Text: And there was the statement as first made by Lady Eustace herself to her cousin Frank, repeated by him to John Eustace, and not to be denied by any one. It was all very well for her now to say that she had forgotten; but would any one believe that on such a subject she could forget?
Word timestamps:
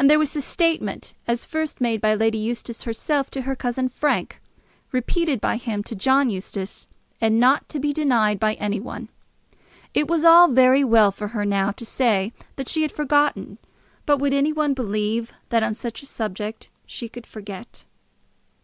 And 0.00 0.10
there 0.10 0.18
was 0.18 0.32
the 0.32 0.40
statement 0.40 1.14
as 1.28 1.46
first 1.46 1.80
made 1.80 2.00
by 2.00 2.12
Lady 2.16 2.38
Eustace 2.38 2.82
herself 2.82 3.30
to 3.30 3.42
her 3.42 3.54
cousin 3.54 3.88
Frank, 3.88 4.40
repeated 4.90 5.40
by 5.40 5.58
him 5.58 5.84
to 5.84 5.94
John 5.94 6.28
Eustace, 6.28 6.88
and 7.20 7.38
not 7.38 7.68
to 7.68 7.78
be 7.78 7.92
denied 7.92 8.40
by 8.40 8.54
any 8.54 8.80
one. 8.80 9.10
It 9.94 10.08
was 10.08 10.24
all 10.24 10.48
very 10.48 10.82
well 10.82 11.12
for 11.12 11.28
her 11.28 11.44
now 11.44 11.70
to 11.70 11.84
say 11.84 12.32
that 12.56 12.68
she 12.68 12.82
had 12.82 12.90
forgotten; 12.90 13.58
but 14.06 14.18
would 14.18 14.34
any 14.34 14.52
one 14.52 14.74
believe 14.74 15.32
that 15.50 15.62
on 15.62 15.72
such 15.74 16.02
a 16.02 16.06
subject 16.06 16.68
she 16.84 17.08
could 17.08 17.24
forget? 17.24 17.84